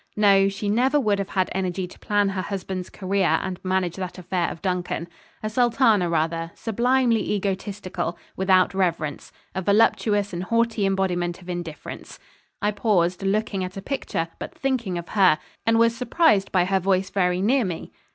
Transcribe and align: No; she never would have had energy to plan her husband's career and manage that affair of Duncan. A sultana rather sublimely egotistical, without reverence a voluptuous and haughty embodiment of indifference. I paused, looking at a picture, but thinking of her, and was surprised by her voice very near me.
No; 0.17 0.49
she 0.49 0.67
never 0.67 0.99
would 0.99 1.19
have 1.19 1.29
had 1.29 1.51
energy 1.51 1.85
to 1.87 1.99
plan 1.99 2.29
her 2.29 2.41
husband's 2.41 2.89
career 2.89 3.37
and 3.43 3.63
manage 3.63 3.97
that 3.97 4.17
affair 4.17 4.49
of 4.49 4.59
Duncan. 4.59 5.07
A 5.43 5.47
sultana 5.51 6.09
rather 6.09 6.49
sublimely 6.55 7.31
egotistical, 7.33 8.17
without 8.35 8.73
reverence 8.73 9.31
a 9.53 9.61
voluptuous 9.61 10.33
and 10.33 10.45
haughty 10.45 10.87
embodiment 10.87 11.39
of 11.39 11.49
indifference. 11.49 12.17
I 12.63 12.71
paused, 12.71 13.21
looking 13.21 13.63
at 13.63 13.77
a 13.77 13.81
picture, 13.83 14.29
but 14.39 14.55
thinking 14.57 14.97
of 14.97 15.09
her, 15.09 15.37
and 15.67 15.77
was 15.77 15.95
surprised 15.95 16.51
by 16.51 16.65
her 16.65 16.79
voice 16.79 17.11
very 17.11 17.39
near 17.39 17.63
me. 17.63 17.91